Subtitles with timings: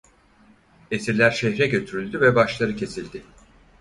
[0.91, 3.23] Esirler şehre götürüldü ve başları kesildi.